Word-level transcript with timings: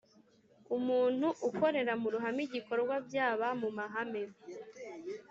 Umuntu 0.77 1.27
ukorera 1.49 1.93
mu 2.01 2.07
ruhame 2.13 2.41
igikorwa 2.47 2.95
byaba 3.07 3.47
mumahame 3.59 4.21